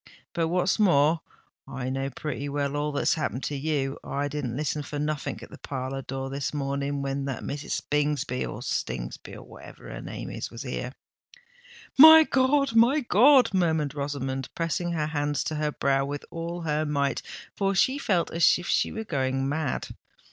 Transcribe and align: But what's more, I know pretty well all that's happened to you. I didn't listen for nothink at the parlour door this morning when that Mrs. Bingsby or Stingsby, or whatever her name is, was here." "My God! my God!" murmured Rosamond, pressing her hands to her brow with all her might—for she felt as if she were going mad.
But 0.33 0.47
what's 0.47 0.79
more, 0.79 1.21
I 1.67 1.91
know 1.91 2.09
pretty 2.09 2.49
well 2.49 2.75
all 2.75 2.91
that's 2.91 3.13
happened 3.13 3.43
to 3.43 3.55
you. 3.55 3.99
I 4.03 4.27
didn't 4.29 4.57
listen 4.57 4.81
for 4.81 4.97
nothink 4.97 5.43
at 5.43 5.51
the 5.51 5.59
parlour 5.59 6.01
door 6.01 6.31
this 6.31 6.55
morning 6.55 7.03
when 7.03 7.25
that 7.25 7.43
Mrs. 7.43 7.83
Bingsby 7.87 8.43
or 8.43 8.63
Stingsby, 8.63 9.35
or 9.35 9.43
whatever 9.43 9.89
her 9.91 10.01
name 10.01 10.31
is, 10.31 10.49
was 10.49 10.63
here." 10.63 10.93
"My 11.99 12.23
God! 12.23 12.73
my 12.73 13.01
God!" 13.01 13.53
murmured 13.53 13.93
Rosamond, 13.93 14.49
pressing 14.55 14.93
her 14.93 15.05
hands 15.05 15.43
to 15.43 15.55
her 15.57 15.71
brow 15.71 16.03
with 16.03 16.25
all 16.31 16.61
her 16.61 16.83
might—for 16.83 17.75
she 17.75 17.99
felt 17.99 18.31
as 18.31 18.57
if 18.57 18.65
she 18.65 18.91
were 18.91 19.03
going 19.03 19.47
mad. 19.47 19.89